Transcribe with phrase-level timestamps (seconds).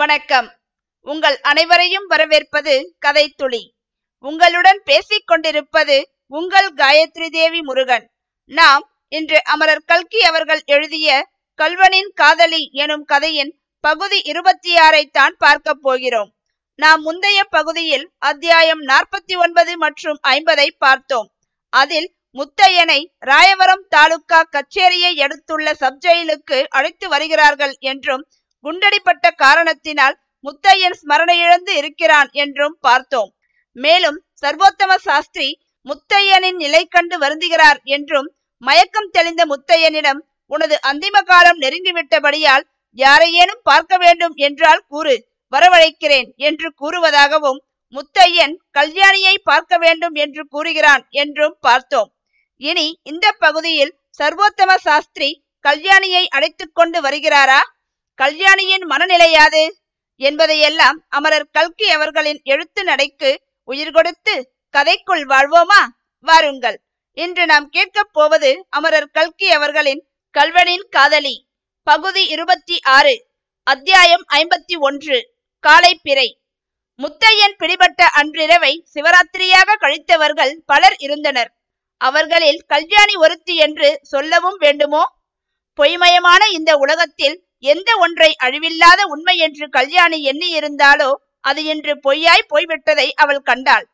[0.00, 0.48] வணக்கம்.
[1.06, 2.72] உங்கள் அனைவரையும் வரவேற்பது
[3.04, 3.60] கதை துளி
[4.24, 5.96] உங்களுடன் பேசிக் கொண்டிருப்பது
[6.38, 8.04] உங்கள் காயத்ரி தேவி முருகன்.
[8.50, 11.08] நாம் இன்று அமரர் கல்கி அவர்கள் எழுதிய
[11.58, 13.52] கல்வனின் காதலி எனும் கதையின்
[13.84, 16.30] பகுதி இருபத்தி ஆறை தான் பார்க்க போகிறோம்.
[16.74, 21.28] நாம் முந்தைய பகுதியில் அத்தியாயம் நாற்பத்தி ஒன்பது மற்றும் ஐம்பதை பார்த்தோம்.
[21.72, 22.08] அதில்
[22.38, 23.00] முத்தையனை
[23.30, 28.24] ராயவரம் தாலுகா கச்சேரியை எடுத்துள்ள சப்ஜெயிலுக்கு அழைத்து வருகிறார்கள் என்றும்
[28.66, 33.30] குண்டடிப்பட்ட காரணத்தினால் முத்தையன் ஸ்மரண இழந்து இருக்கிறான் என்றும் பார்த்தோம்.
[33.76, 35.48] மேலும் சர்வோத்தம சாஸ்திரி
[35.86, 38.28] முத்தையனின் நிலை கண்டு வருந்துகிறார் என்றும்
[38.62, 40.20] மயக்கம் தெளிந்த முத்தையனிடம்
[40.52, 42.64] உனது அந்திம காலம் நெருங்கிவிட்டபடியால்
[42.98, 45.14] யாரையேனும் பார்க்க வேண்டும் என்றால் கூறு
[45.52, 47.60] வரவழைக்கிறேன் என்று கூறுவதாகவும்
[47.94, 52.10] முத்தையன் கல்யாணியை பார்க்க வேண்டும் என்று கூறுகிறான் என்றும் பார்த்தோம்.
[52.62, 55.30] இனி இந்த பகுதியில் சர்வோத்தம சாஸ்திரி
[55.64, 57.60] கல்யாணியை அழைத்து கொண்டு வருகிறாரா?
[58.16, 59.72] கல்யாணியின் மனநிலையாது
[60.16, 65.86] என்பதையெல்லாம் அமரர் கல்கி அவர்களின் எழுத்து நடைக்கு உயிர் கொடுத்து கதைக்குள் வாழ்வோமா?
[66.20, 66.80] வாருங்கள்.
[67.12, 70.08] இன்று நாம் கேட்கப் போவது அமரர் கல்கி அவர்களின்
[70.38, 71.48] கல்வனின் காதலி.
[71.82, 73.26] பகுதி இருபத்தி ஆறு
[73.62, 76.40] அத்தியாயம் ஐம்பத்தி ஒன்று காலை பிறை.
[76.98, 81.52] முத்தையன் பிடிபட்ட அன்றிரவை சிவராத்திரியாக கழித்தவர்கள் பலர் இருந்தனர்.
[81.96, 85.04] அவர்களில் கல்யாணி ஒருத்தி என்று சொல்லவும் வேண்டுமோ?
[85.76, 93.06] பொய்மயமான இந்த உலகத்தில் எந்த ஒன்றை அழிவில்லாத உண்மை என்று கல்யாணி எண்ணி இருந்தாலோ அது இன்று பொய்யாய் போய்விட்டதை
[93.22, 93.86] அவள் கண்டாள்.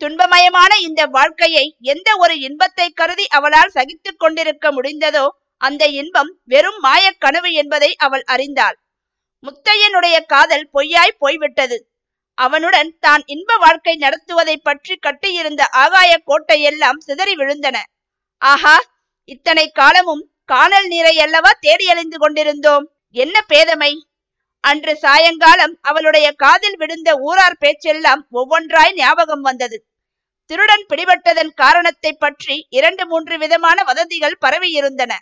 [0.00, 5.26] துன்பமயமான இந்த வாழ்க்கையை எந்த ஒரு இன்பத்தை கருதி அவளால் சகித்துக் கொண்டிருக்க முடிந்ததோ
[5.60, 8.76] அந்த இன்பம் வெறும் மாயக்கனவு என்பதை அவள் அறிந்தாள்.
[9.44, 11.78] முத்தையனுடைய காதல் பொய்யாய் போய்விட்டது.
[12.38, 17.76] அவனுடன் தான் இன்ப வாழ்க்கை நடத்துவதை பற்றி கட்டியிருந்த ஆகாய கோட்டையெல்லாம் சிதறி விழுந்தன.
[18.42, 18.76] ஆஹா
[19.28, 22.86] இத்தனை காலமும் காணல் நீரை அல்லவா தேடி அழிந்து கொண்டிருந்தோம்?
[23.14, 23.92] என்ன பேதமை?
[24.60, 29.86] அன்று சாயங்காலம் அவளுடைய காதில் விழுந்த ஊரார் பேச்செல்லாம் ஒவ்வொன்றாய் ஞாபகம் வந்தது.
[30.44, 35.12] திருடன் பிடிபட்டதன் காரணத்தை பற்றி இரண்டு மூன்று விதமான வதந்திகள் பரவியிருந்தன.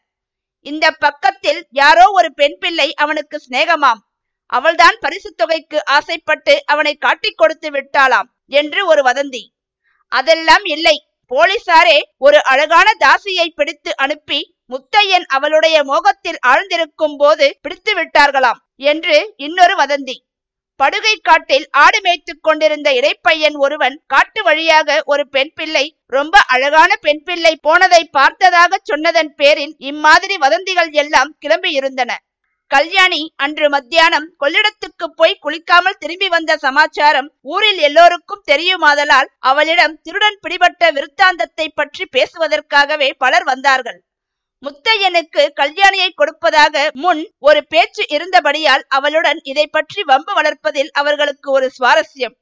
[0.60, 4.00] இந்த பக்கத்தில் யாரோ ஒரு பெண் பிள்ளை அவனுக்கு சிநேகமாம்.
[4.47, 9.43] அவள்தான் பரிசு தொகைக்கு ஆசைப்பட்டு அவனை காட்டிக் கொடுத்து விட்டாளாம் என்று ஒரு வதந்தி.
[10.09, 11.09] அதெல்லாம் இல்லை.
[11.30, 19.74] போலீசாரே ஒரு அழகான தாசியை பிடித்து அனுப்பி முத்தையன் அவளுடைய மோகத்தில் ஆழ்ந்திருக்கும் போது பிடித்து விட்டார்களாம் என்று இன்னொரு
[19.74, 20.16] வதந்தி.
[20.80, 27.22] படுகை காட்டில் ஆடு மேய்த்து கொண்டிருந்த இடைப்பையன் ஒருவன் காட்டு வழியாக ஒரு பெண் பிள்ளை ரொம்ப அழகான பெண்
[27.22, 32.12] பிள்ளை போனதை பார்த்ததாக சொன்னதன் பேரில் இம்மாதிரி வதந்திகள் எல்லாம் கிளம்பியிருந்தன.
[32.70, 40.91] கல்யாணி அன்று மத்தியானம் கொள்ளிடத்துக்கு போய் குளிக்காமல் திரும்பி வந்த சமாச்சாரம் ஊரில் எல்லோருக்கும் தெரியுமாதலால் அவளிடம் திருடன் பிடிபட்ட
[40.97, 43.98] விருத்தாந்தத்தை பற்றி பேசுவதற்காகவே பலர் வந்தார்கள்.
[44.62, 52.37] முத்தையனுக்கு கல்யாணியை கொடுப்பதாக முன் ஒரு பேச்சு இருந்தபடியால் அவளுடன் இதை பற்றி வம்பு வளர்ப்பதில் அவர்களுக்கு ஒரு சுவாரஸ்யம்.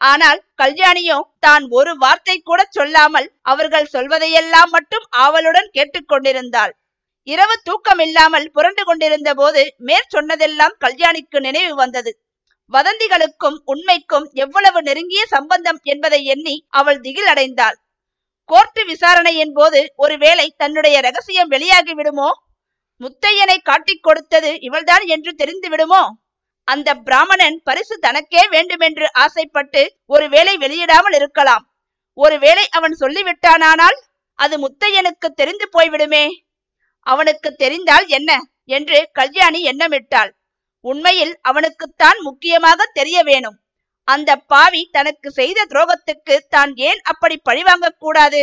[0.00, 6.74] ஆனால் கல்யாணியோ தான் ஒரு வார்த்தை கூட சொல்லாமல் அவர்கள் சொல்வதையெல்லாம் மட்டும் ஆவலுடன் கேட்டுக்கொண்டிருந்தாள்
[7.26, 12.10] இரவு தூக்கம் இல்லாமல் புரண்டு கொண்டிருந்த போது மேற் சொன்னதெல்லாம் கல்யாணிக்கு நினைவு வந்தது.
[12.72, 17.76] வதந்திகளுக்கும் உண்மைக்கும் எவ்வளவு நெருங்கிய சம்பந்தம் என்பதை எண்ணி அவள் திகில் அடைந்தாள்
[18.44, 22.28] கோர்ட்டு விசாரணையின் போது ஒருவேளை தன்னுடைய ரகசியம் வெளியாகி விடுமோ?
[23.00, 26.02] முத்தையனை காட்டிக் கொடுத்தது இவள்தான் என்று தெரிந்து விடுமோ?
[26.68, 31.64] அந்த பிராமணன் பரிசு தனக்கே வேண்டுமென்று ஆசைப்பட்டு ஒருவேளை வெளியிடாமல் இருக்கலாம்.
[32.18, 33.98] ஒருவேளை அவன் சொல்லிவிட்டானானால்
[34.38, 36.24] அது முத்தையனுக்கு தெரிந்து போய்விடுமே.
[37.06, 38.30] அவனுக்கு தெரிந்தால் என்ன?
[38.76, 40.30] என்று கல்யாணி எண்ணமிட்டாள்.
[40.84, 43.56] உண்மையில் அவனுக்குத்தான் முக்கியமாக தெரிய வேணும்.
[44.08, 48.42] அந்த பாவி தனக்கு செய்த துரோகத்துக்கு தான் ஏன் அப்படி பழிவாங்க கூடாது?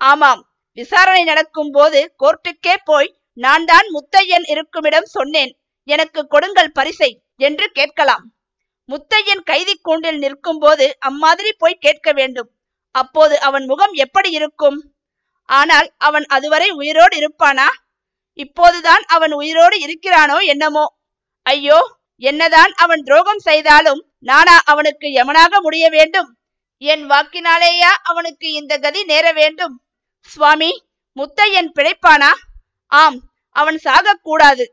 [0.00, 0.42] ஆமாம்
[0.78, 5.52] விசாரணை நடக்கும் போது கோர்ட்டுக்கே போய் நான் தான் முத்தையன் இருக்குமிடம் சொன்னேன்.
[5.88, 8.24] எனக்கு கொடுங்கள் பரிசை என்று கேட்கலாம்.
[8.88, 12.48] முத்தையன் கைதி கூண்டில் நிற்கும் போது அம்மாதிரி போய் கேட்க வேண்டும்.
[12.94, 14.78] அப்போது அவன் முகம் எப்படி இருக்கும்?
[15.48, 17.68] ஆனால் அவன் அதுவரை உயிரோடு இருப்பானா?
[18.44, 20.84] இப்போதுதான் அவன் உயிரோடு இருக்கிறானோ என்னமோ?
[21.46, 21.78] ஐயோ
[22.22, 26.28] என்னதான் அவன் துரோகம் செய்தாலும் நானா அவனுக்கு யமனாக முடிய வேண்டும்?
[26.82, 29.74] என் வாக்கினாலேயா அவனுக்கு இந்த கதி நேர வேண்டும்?
[30.28, 30.70] சுவாமி
[31.16, 32.30] முத்தையன் பிழைப்பானா?
[32.92, 33.18] ஆம்
[33.56, 34.64] அவன் சாகக்கூடாது.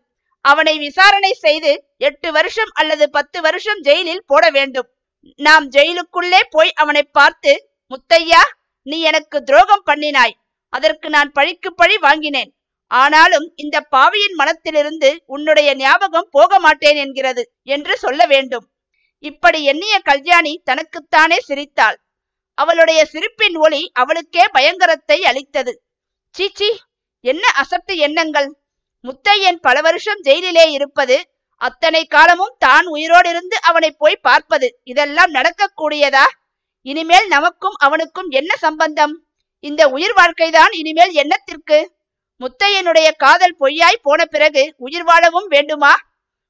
[0.46, 4.90] அவனை விசாரணை செய்து எட்டு வருஷம் அல்லது பத்து வருஷம் ஜெயிலில் போட வேண்டும்.
[5.40, 7.54] நாம் ஜெயிலுக்குள்ளே போய் அவனை பார்த்து
[7.92, 8.44] முத்தையா
[8.88, 10.36] நீ எனக்கு துரோகம் பண்ணினாய்.
[10.74, 12.52] அதற்கு நான் பழிக்கு பழி வாங்கினேன்.
[12.92, 17.44] ஆனாலும் இந்த பாவியின் மனத்திலிருந்து உன்னுடைய ஞாபகம் போக மாட்டேன் என்கிறது
[17.76, 18.66] என்று சொல்ல வேண்டும்.
[19.24, 21.98] இப்படி எண்ணிய கல்யாணி தனக்குத்தானே சிரித்தாள்.
[22.58, 25.74] அவளுடைய சிரிப்பின் ஒளி அவளுக்கே பயங்கரத்தை அளித்தது.
[26.36, 26.70] சீச்சி
[27.26, 28.50] என்ன அசட்டு எண்ணங்கள்?
[29.04, 31.18] முத்தையன் பல வருஷம் ஜெயிலிலே இருப்பது
[31.62, 36.26] அத்தனை காலமும் தான் உயிரோடு இருந்து அவனை போய் பார்ப்பது இதெல்லாம் நடக்கக்கூடியதா?
[36.86, 39.14] இனிமேல் நமக்கும் அவனுக்கும் என்ன சம்பந்தம்?
[39.64, 41.80] இந்த உயிர் வாழ்க்கைதான் இனிமேல் என்னத்திற்கு?
[42.42, 45.94] முத்தையனுடைய காதல் பொய்யாய் போன பிறகு உயிர் வாழவும் வேண்டுமா?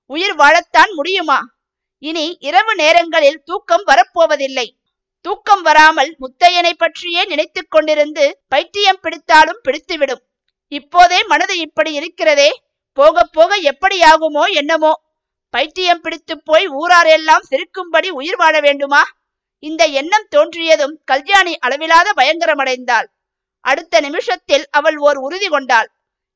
[0.05, 1.39] உயிர் வாழத்தான் முடியுமா?
[1.99, 4.67] இனி இரவு நேரங்களில் தூக்கம் வரப்போவதில்லை.
[5.21, 10.23] தூக்கம் வராமல் முத்தையனை பற்றியே நினைத்து கொண்டிருந்து பைத்தியம் பிடித்தாலும் பிடித்துவிடும்.
[10.67, 12.49] இப்போதே மனது இப்படி இருக்கிறதே
[12.93, 14.93] போக போக எப்படியாகுமோ என்னமோ?
[15.49, 19.03] பைத்தியம் பிடித்து போய் ஊராரெல்லாம் சிரிக்கும்படி உயிர் வாழ வேண்டுமா?
[19.63, 23.07] இந்த எண்ணம் தோன்றியதும் கல்யாணி அளவிலாத பயங்கரமடைந்தாள்.
[23.69, 25.89] அடுத்த நிமிஷத்தில் அவள் ஓர் உறுதி கொண்டாள்.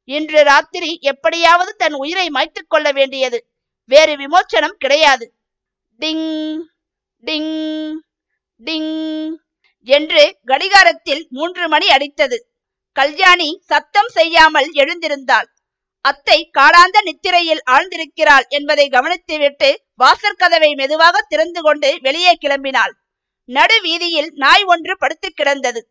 [0.10, 3.39] இன்று ராத்திரி எப்படியாவது தன் உயிரை மாய்த்துக் கொள்ள வேண்டியது.
[3.89, 5.25] வேறு விமோச்சனம் கிடையாது.
[6.00, 6.28] டிங்
[7.24, 7.54] டிங்
[8.60, 8.94] டிங்
[9.88, 12.38] என்று கடிகாரத்தில் மூன்று மணி அடித்தது.
[12.95, 15.48] கல்யாணி சத்தம் செய்யாமல் எழுந்திருந்தாள்.
[16.06, 19.69] அத்தை காடாந்த நித்திரையில் ஆழ்ந்திருக்கிறாள் என்பதை கவனித்துவிட்டு
[20.00, 22.94] வாசற்கதவை மெதுவாக திறந்து கொண்டு வெளியே கிளம்பினாள்.
[23.50, 25.81] நடு வீதியில் நாய் ஒன்று படுத்து கிடந்தது.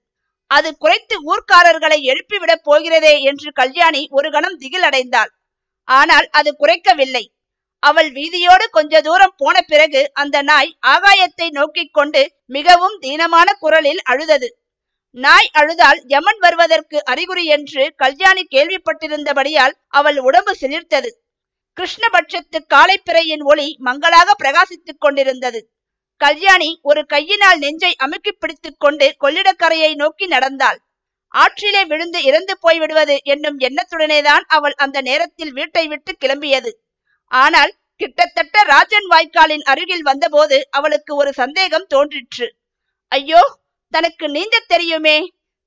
[0.51, 5.31] அது குறைத்து ஊர்க்காரர்களை எழுப்பிவிடப் போகிறதே என்று கல்யாணி ஒரு கணம் திகில் அடைந்தாள்
[5.89, 7.23] ஆனால் அது குறைக்கவில்லை.
[7.83, 14.49] அவள் வீதியோடு கொஞ்ச தூரம் போன பிறகு அந்த நாய் ஆகாயத்தை நோக்கிக் கொண்டு மிகவும் தீனமான குரலில் அழுதது.
[15.17, 21.11] நாய் அழுதால் யமன் வருவதற்கு அறிகுறி என்று கல்யாணி கேள்விப்பட்டிருந்தபடியால் அவள் உடம்பு சிலிர்த்தது.
[21.79, 25.61] கிருஷ்ணபட்சத்து காலைப்பிறையின் ஒளி மங்களாக பிரகாசித்துக் கொண்டிருந்தது.
[26.21, 30.79] கல்யாணி ஒரு கையினால் நெஞ்சை அமுக்கி பிடித்துக் கொண்டு கொள்ளிடக்கரையை நோக்கி நடந்தாள்.
[31.35, 36.71] ஆற்றிலே விழுந்து இறந்து போய்விடுவது என்னும் எண்ணத்துடனேதான் அவள் அந்த நேரத்தில் வீட்டை விட்டு கிளம்பியது.
[37.33, 42.47] ஆனால் கிட்டத்தட்ட ராஜன் வாய்க்காலின் அருகில் வந்தபோது அவளுக்கு ஒரு சந்தேகம் தோன்றிற்று.
[43.13, 43.43] ஐயோ
[43.95, 45.19] தனக்கு நீந்த தெரியுமே?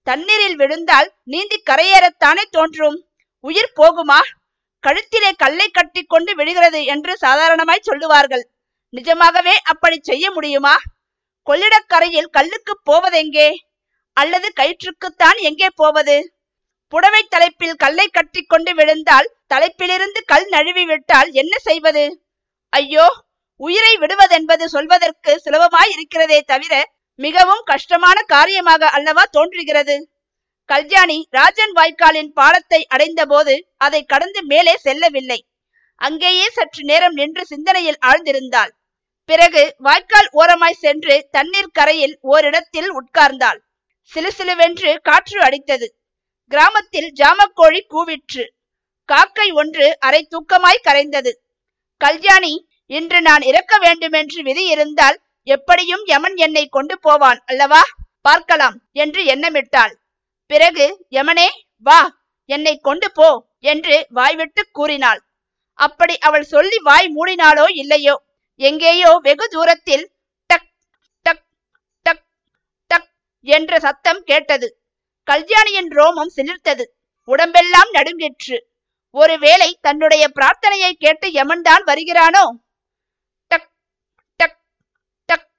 [0.07, 2.97] தண்ணீரில் விழுந்தால் நீந்தி கரையேறத்தானே தோன்றும்?
[3.43, 4.21] உயிர் போகுமா?
[4.83, 8.43] கழுத்திலே கல்லை கட்டி கொண்டு விழுகிறது என்று சாதாரணமாய் சொல்லுவார்கள்.
[8.95, 10.75] நிஜமாகவே அப்படி செய்ய முடியுமா?
[11.47, 13.49] கொள்ளிடக்கரையில் கல்லுக்கு போவதெங்கே
[14.17, 16.17] அல்லது கயிற்றுக்குத்தான் எங்கே போவது?
[16.93, 22.03] புடவை தலைப்பில் கல்லை கட்டி கொண்டு விழுந்தால் தலைப்பிலிருந்து கல் நழுவி விட்டால் என்ன செய்வது?
[22.73, 23.05] ஐயோ
[23.59, 26.73] உயிரை விடுவதென்பது சொல்வதற்கு சுலபமாய் இருக்கிறதே தவிர
[27.19, 29.95] மிகவும் கஷ்டமான காரியமாக அல்லவா தோன்றுகிறது?
[30.69, 33.55] கல்யாணி ராஜன் வாய்க்காலின் பாலத்தை அடைந்த போது
[33.85, 35.39] அதை கடந்து மேலே செல்லவில்லை.
[36.01, 38.71] அங்கேயே சற்று நேரம் நின்று சிந்தனையில் ஆழ்ந்திருந்தாள்.
[39.29, 43.59] பிறகு வாய்க்கால் ஓரமாய் சென்று தண்ணீர் கரையில் ஓரிடத்தில் உட்கார்ந்தாள்.
[44.11, 45.87] சிலுசிலுவென்று காற்று அடித்தது.
[46.51, 48.43] கிராமத்தில் ஜாமக்கோழி கூவிற்று.
[49.09, 51.31] காக்கை ஒன்று அரை தூக்கமாய் கரைந்தது.
[52.01, 52.53] கல்யாணி
[52.85, 55.17] இன்று நான் இறக்க வேண்டுமென்று விதி இருந்தால்
[55.47, 57.81] எப்படியும் யமன் என்னை கொண்டு போவான் அல்லவா?
[58.21, 59.93] பார்க்கலாம் என்று எண்ணமிட்டாள்.
[60.51, 61.49] பிறகு யமனே
[61.87, 62.01] வா
[62.49, 63.29] என்னை கொண்டு போ
[63.71, 65.21] என்று வாய்விட்டு கூறினாள்.
[65.79, 68.15] அப்படி அவள் சொல்லி வாய் மூடினாளோ இல்லையோ?
[68.55, 70.11] எங்கேயோ வெகு தூரத்தில்
[70.45, 70.67] டக்
[71.21, 71.45] டக்
[72.01, 72.25] டக்
[72.87, 73.09] டக்
[73.41, 74.81] என்ற சத்தம் கேட்டது.
[75.23, 76.83] கல்யாணியின் ரோமம் சிலிர்த்தது.
[77.23, 78.57] உடம்பெல்லாம் நடுங்கிற்று.
[79.09, 82.43] ஒருவேளை தன்னுடைய பிரார்த்தனையை கேட்டு யமன்தான் வருகிறானோ?
[83.47, 83.71] டக்
[84.35, 84.59] டக்
[85.25, 85.49] டக்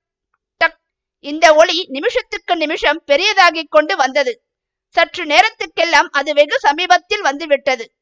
[0.56, 0.78] டக்.
[1.18, 4.44] இந்த ஒளி நிமிஷத்துக்கு நிமிஷம் பெரியதாகிக் கொண்டு வந்தது.
[4.88, 7.94] சற்று நேரத்துக்கெல்லாம் அது வெகு சமீபத்தில் வந்துவிட்டது.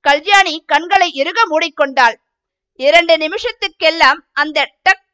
[0.00, 2.16] கல்யாணி கண்களை இறுக மூடிக்கொண்டாள்.
[2.78, 5.04] இரண்டு நிமிஷத்துக்கெல்லாம் அந்த டக்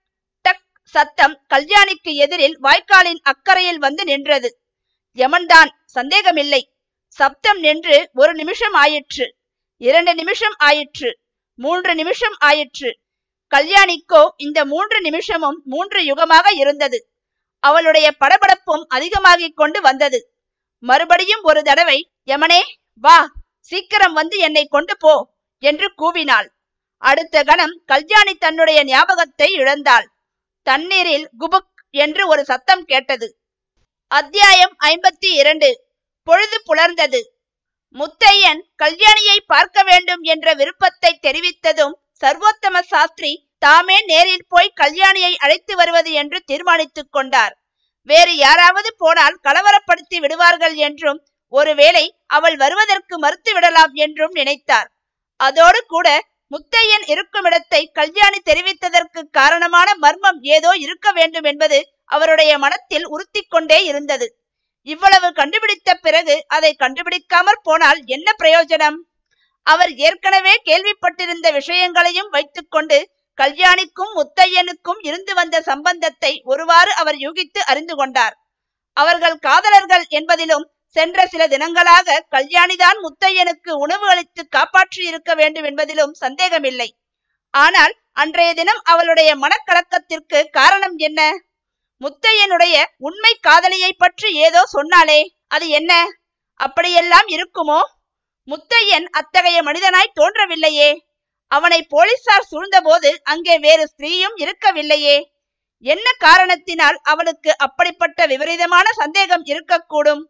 [0.44, 0.64] டக்
[0.94, 4.48] சத்தம் கல்யாணிக்கு எதிரில் வாய்க்காலின் அக்கறையில் வந்து நின்றது.
[5.16, 6.62] யமன்தான் சந்தேகமில்லை.
[7.18, 9.26] சப்தம் நின்று ஒரு நிமிஷம் ஆயிற்று.
[9.80, 11.10] இரண்டு நிமிஷம் ஆயிற்று.
[11.58, 12.90] மூன்று நிமிஷம் ஆயிற்று.
[13.52, 16.98] கல்யாணிக்கோ இந்த மூன்று நிமிஷமும் மூன்று யுகமாக இருந்தது.
[17.62, 20.20] அவளுடைய படபடப்பும் அதிகமாகிக் கொண்டு வந்தது.
[20.82, 22.60] மறுபடியும் ஒரு தடவை யமனே
[23.04, 23.18] வா
[23.70, 25.14] சீக்கிரம் வந்து என்னை கொண்டு போ
[25.62, 26.48] என்று கூவினாள்.
[27.04, 30.06] அடுத்த கணம் கல்யாணி தன்னுடைய ஞாபகத்தை இழந்தாள்.
[30.66, 33.28] தண்ணீரில் குபுக் என்று ஒரு சத்தம் கேட்டது.
[34.10, 35.70] அத்தியாயம் ஐம்பத்தி இரண்டு.
[36.26, 37.20] பொழுது புலர்ந்தது.
[37.96, 46.10] முத்தையன் கல்யாணியை பார்க்க வேண்டும் என்ற விருப்பத்தை தெரிவித்ததும் சர்வோத்தம சாஸ்திரி தாமே நேரில் போய் கல்யாணியை அழைத்து வருவது
[46.12, 47.54] என்று தீர்மானித்துக் கொண்டார்.
[48.08, 51.20] வேறு யாராவது போனால் கலவரப்படுத்தி விடுவார்கள் என்றும்
[51.52, 54.88] ஒருவேளை அவள் வருவதற்கு மறுத்து விடலாம் என்றும் நினைத்தார்.
[55.40, 56.08] அதோடு கூட
[56.50, 63.78] முத்தையன் இருக்கும் இடத்தை கல்யாணி தெரிவித்ததற்கு காரணமான மர்மம் ஏதோ இருக்க வேண்டும் என்பது அவருடைய மனத்தில் உறுத்தி கொண்டே
[63.84, 64.26] இருந்தது.
[64.86, 68.98] இவ்வளவு கண்டுபிடித்த பிறகு அதை கண்டுபிடிக்காமற் போனால் என்ன பிரயோஜனம்?
[69.66, 72.98] அவர் ஏற்கனவே கேள்விப்பட்டிருந்த விஷயங்களையும் வைத்துக்கொண்டு
[73.38, 78.34] கல்யாணிக்கும் முத்தையனுக்கும் இருந்து வந்த சம்பந்தத்தை ஒருவாறு அவர் யூகித்து அறிந்து கொண்டார்.
[78.96, 86.88] அவர்கள் காதலர்கள் என்பதிலும் சென்ற சில தினங்களாக கல்யாணிதான் முத்தையனுக்கு உணவு அளித்து காப்பாற்றி இருக்க வேண்டும் என்பதிலும் சந்தேகமில்லை.
[87.54, 91.20] ஆனால் அன்றைய தினம் அவளுடைய மனக்கலக்கத்திற்கு காரணம் என்ன?
[92.00, 95.92] முத்தையனுடைய உண்மை காதலியை பற்றி ஏதோ சொன்னாலே அது என்ன?
[96.60, 97.80] அப்படியெல்லாம் இருக்குமோ?
[98.48, 100.90] முத்தையன் அத்தகைய மனிதனாய் தோன்றவில்லையே.
[101.50, 105.16] அவனை போலீசார் சூழ்ந்தபோது அங்கே வேறு ஸ்திரீயும் இருக்கவில்லையே.
[105.84, 110.22] என்ன காரணத்தினால் அவளுக்கு அப்படிப்பட்ட விபரீதமான சந்தேகம் இருக்கக்கூடும்?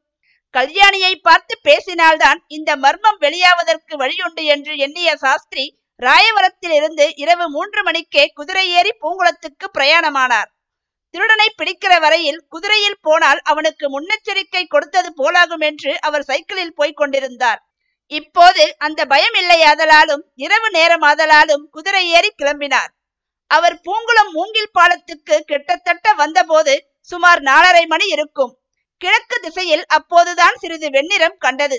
[0.56, 5.64] கல்யாணியை பார்த்து பேசினால்தான் இந்த மர்மம் வெளியாவதற்கு வழியுண்டு என்று எண்ணிய சாஸ்திரி
[6.02, 10.48] ராயவரத்தில் இருந்து இரவு மூன்று மணிக்கே குதிரை ஏறி பூங்குளத்துக்கு பிரயாணமானார்.
[11.10, 17.60] திருடனை பிடிக்கிற வரையில் குதிரையில் போனால் அவனுக்கு முன்னெச்சரிக்கை கொடுத்தது போலாகும் என்று அவர் சைக்கிளில் போய்க் கொண்டிருந்தார்.
[18.06, 22.90] இப்போது அந்த பயம் இல்லையாதலாலும் இரவு நேரமாதலாலும் குதிரை ஏறி கிளம்பினார்.
[23.50, 28.52] அவர் பூங்குளம் மூங்கில் பாலத்துக்கு கிட்டத்தட்ட வந்தபோது சுமார் நாலரை மணி இருக்கும்.
[29.04, 31.78] கிழக்கு திசையில் அப்போதுதான் சிறிது வெண்ணிறம் கண்டது.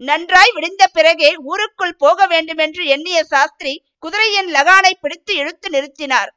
[0.00, 6.30] நன்றாய் விடிந்த பிறகே ஊருக்குள் போக வேண்டுமென்று எண்ணிய சாஸ்திரி குதிரையின் லகானை பிடித்து இழுத்து நிறுத்தினார்.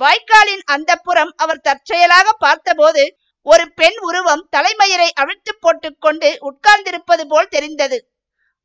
[0.00, 3.02] வாய்க்காலின் அந்த புறம் அவர் தற்செயலாக பார்த்தபோது
[3.46, 7.98] ஒரு பெண் உருவம் தலைமயிரை அவிழ்த்து போட்டுக்கொண்டு உட்கார்ந்திருப்பது போல் தெரிந்தது.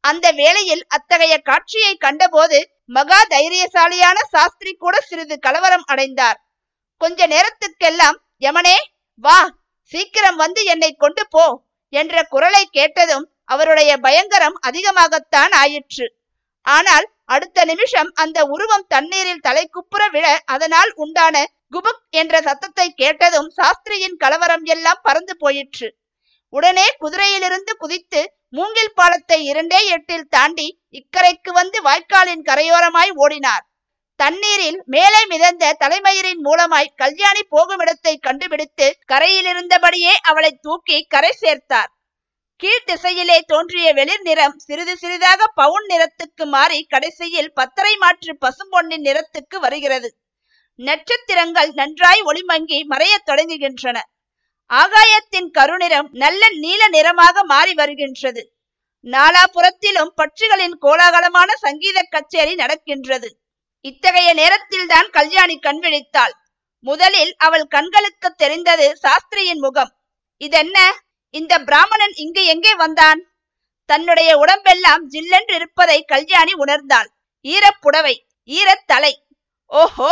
[0.03, 2.59] அந்த வேளையில் அத்தகைய காட்சியை கண்டபோது
[2.97, 6.39] மகா தைரியசாலியான சாஸ்திரி கூட சிறிது கலவரம் அடைந்தார்.
[7.01, 8.77] கொஞ்ச நேரத்துக்கெல்லாம் யமனே
[9.23, 9.39] வா
[9.91, 11.45] சீக்கிரம் வந்து என்னை கொண்டு போ
[11.93, 16.07] என்ற குரலை கேட்டதும் அவருடைய பயங்கரம் அதிகமாகத்தான் ஆயிற்று.
[16.65, 21.35] ஆனால் அடுத்த நிமிஷம் அந்த உருவம் தண்ணீரில் தலைக்குப்புற விழ அதனால் உண்டான
[21.71, 25.87] குபுக் என்ற சத்தத்தை கேட்டதும் சாஸ்திரியின் கலவரம் எல்லாம் பறந்து போயிற்று.
[26.53, 30.67] உடனே குதிரையிலிருந்து குதித்து மூங்கில் பாலத்தை இரண்டே எட்டில் தாண்டி
[30.99, 33.63] இக்கரைக்கு வந்து வாய்க்காலின் கரையோரமாய் ஓடினார்.
[34.21, 41.89] தண்ணீரில் மேலே மிதந்த தலைமயிரின் மூலமாய் கல்யாணி போகுமிடத்தை கண்டுபிடித்து கரையிலிருந்தபடியே அவளை தூக்கி கரை சேர்த்தார்.
[42.55, 49.57] கீழ் திசையிலே தோன்றிய வெளிர் நிறம் சிறிது சிறிதாக பவுன் நிறத்துக்கு மாறி கடைசியில் பத்தரை மாற்று பசும்பொன்னின் நிறத்துக்கு
[49.59, 50.09] வருகிறது.
[50.75, 53.97] நட்சத்திரங்கள் நன்றாய் ஒளிமங்கி மறையத் தொடங்குகின்றன.
[54.69, 58.43] ஆகாயத்தின் கருநிறம் நல்ல நீல நிறமாக மாறி வருகின்றது.
[59.05, 63.29] நாலாபுறத்திலும் பட்சிகளின் கோலாகலமான சங்கீத கச்சேரி நடக்கின்றது.
[63.85, 66.33] இத்தகைய நேரத்தில்தான் கல்யாணி கண் விழித்தாள்.
[66.79, 69.91] முதலில் அவள் கண்களுக்கு தெரிந்தது சாஸ்திரியின் முகம்.
[70.37, 70.77] இதென்ன?
[71.29, 73.19] இந்த பிராமணன் இங்கு எங்கே வந்தான்?
[73.85, 77.09] தன்னுடைய உடம்பெல்லாம் ஜில்லென்று இருப்பதை கல்யாணி உணர்ந்தாள்.
[77.45, 78.15] ஈரப்புடவை
[78.49, 79.13] ஈரத்தலை
[79.71, 80.11] ஓஹோ!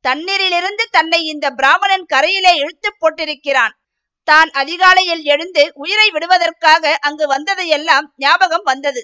[0.00, 3.74] தண்ணீரிலிருந்து தன்னை இந்த பிராமணன் கரையிலே இழுத்து போட்டிருக்கிறான்.
[4.22, 9.02] தான் அதிகாலையில் எழுந்து உயிரை விடுவதற்காக அங்கு வந்ததையெல்லாம் ஞாபகம் வந்தது.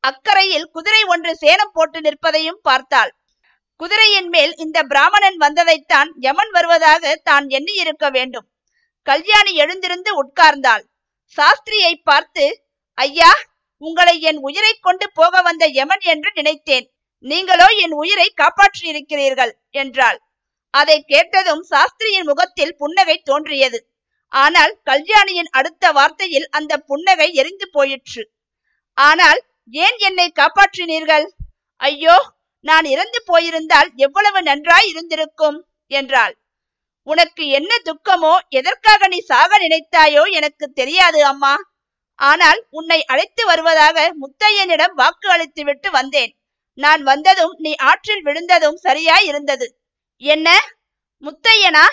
[0.00, 3.12] அக்கறையில் குதிரை ஒன்று சேனம் போட்டு நிற்பதையும் பார்த்தாள்.
[3.80, 8.46] குதிரையின் மேல் இந்த பிராமணன் வந்ததைத்தான் யமன் வருவதாக தான் எண்ணி இருக்க வேண்டும்.
[9.06, 10.84] கல்யாணி எழுந்திருந்து உட்கார்ந்தாள்.
[11.38, 12.44] சாஸ்திரியை பார்த்து
[12.98, 13.30] ஐயா
[13.82, 16.86] உங்களை என் உயிரை கொண்டு போக வந்த யமன் என்று நினைத்தேன்.
[17.24, 19.52] நீங்களோ என் உயிரை காப்பாற்றியிருக்கிறீர்கள்
[19.82, 20.18] என்றாள்.
[20.74, 23.78] அதை கேட்டதும் சாஸ்திரியின் முகத்தில் புன்னகை தோன்றியது.
[24.32, 28.22] ஆனால் கல்யாணியின் அடுத்த வார்த்தையில் அந்த புன்னகை எரிந்து போயிற்று.
[28.98, 29.40] ஆனால்
[29.74, 31.26] ஏன் என்னை காப்பாற்றினீர்கள்?
[31.80, 32.16] ஐயோ
[32.64, 35.58] நான் இறந்து போயிருந்தால் எவ்வளவு நன்றாய் இருந்திருக்கும்?
[35.86, 36.34] என்றாள்.
[37.02, 41.54] உனக்கு என்ன துக்கமோ எதற்காக நீ சாக நினைத்தாயோ எனக்கு தெரியாது அம்மா.
[42.18, 46.32] ஆனால் உன்னை அழைத்து வருவதாக முத்தையனிடம் வாக்கு அளித்துவிட்டு வந்தேன்.
[46.78, 49.66] நான் வந்ததும் நீ ஆற்றில் விழுந்ததும் சரியாய் இருந்தது.
[50.16, 50.48] என்ன?
[51.22, 51.84] முத்தையனா?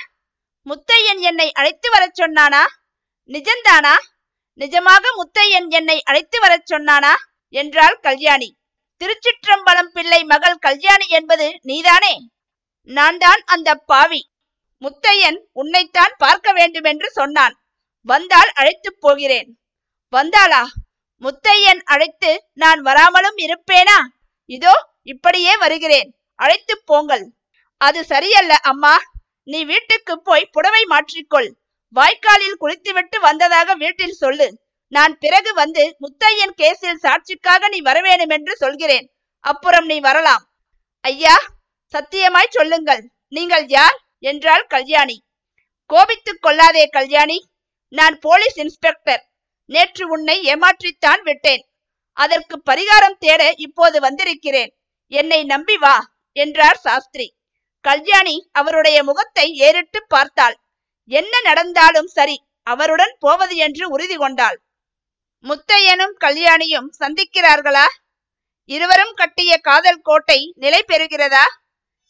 [0.65, 2.63] முத்தையன் என்னை அழைத்து வரச் சொன்னானா?
[3.29, 3.93] நிஜந்தானா
[4.59, 7.13] நிஜமாக முத்தையன் என்னை அழைத்து வரச் சொன்னானா?
[7.53, 8.49] என்றாள் கல்யாணி.
[9.01, 12.15] திருச்சிற்றம்பலம் பிள்ளை மகள் கல்யாணி என்பது நீதானே?
[12.83, 14.31] நான் தான் அந்த பாவி.
[14.81, 17.55] முத்தையன் உன்னைத்தான் பார்க்க வேண்டும் என்று சொன்னான்.
[18.01, 19.49] வந்தால் அழைத்து போகிறேன்.
[20.13, 20.63] வந்தாளா?
[21.21, 23.97] முத்தையன் அழைத்து நான் வராமலும் இருப்பேனா?
[24.45, 26.09] இதோ இப்படியே வருகிறேன்.
[26.35, 27.25] அழைத்து போங்கள்.
[27.77, 28.95] அது சரியல்ல அம்மா.
[29.43, 31.49] நீ வீட்டுக்கு போய் புடவை மாற்றிக்கொள்.
[31.95, 34.47] வாய்க்காலில் குளித்துவிட்டு வந்ததாக வீட்டில் சொல்லு.
[34.91, 39.05] நான் பிறகு வந்து முத்தையன் கேஸில் சாட்சிக்காக நீ வரவேணும் என்று சொல்கிறேன்.
[39.39, 40.43] அப்புறம் நீ வரலாம்.
[41.05, 41.35] ஐயா
[41.93, 43.03] சத்தியமாய் சொல்லுங்கள்.
[43.27, 43.97] நீங்கள் யார்?
[44.19, 45.17] என்றாள் கல்யாணி.
[45.89, 47.37] கோபித்துக் கொள்ளாதே கல்யாணி.
[47.93, 49.23] நான் போலீஸ் இன்ஸ்பெக்டர்.
[49.69, 51.63] நேற்று உன்னை ஏமாற்றித்தான் விட்டேன்.
[52.17, 54.71] அதற்கு பரிகாரம் தேட இப்போது வந்திருக்கிறேன்.
[55.11, 55.95] என்னை நம்பி வா
[56.37, 57.27] என்றார் சாஸ்திரி.
[57.85, 60.57] கல்யாணி அவருடைய முகத்தை ஏறிட்டு பார்த்தாள்.
[61.11, 64.57] என்ன நடந்தாலும் சரி அவருடன் போவது என்று உறுதி கொண்டாள்.
[65.47, 67.85] முத்தையனும் கல்யாணியும் சந்திக்கிறார்களா?
[68.65, 71.43] இருவரும் கட்டிய காதல் கோட்டை நிலை பெறுகிறதா?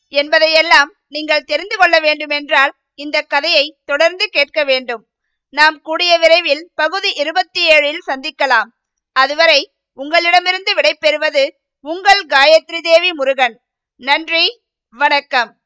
[0.08, 5.08] என்பதையெல்லாம் நீங்கள் தெரிந்து கொள்ள வேண்டுமென்றால் இந்த கதையை தொடர்ந்து கேட்க வேண்டும்.
[5.50, 8.68] நாம் கூடிய விரைவில் பகுதி இருபத்தி ஏழில் சந்திக்கலாம்.
[9.12, 13.62] அதுவரை உங்களிடமிருந்து விடைபெறுவது உங்கள் காயத்ரி தேவி முருகன்.
[13.96, 15.61] நன்றி வணக்கம்.